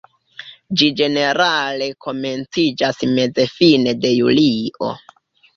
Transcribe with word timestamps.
Ĝi 0.79 0.87
ĝenerale 1.01 1.89
komenciĝas 2.05 3.05
meze-fine 3.13 3.95
de 4.07 4.15
julio. 4.17 4.91